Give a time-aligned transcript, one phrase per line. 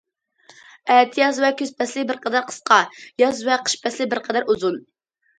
[0.93, 2.77] ئەتىياز ۋە كۈز پەسلى بىر قەدەر قىسقا،
[3.25, 4.81] ياز ۋە قىش پەسلى بىر قەدەر ئۇزۇن.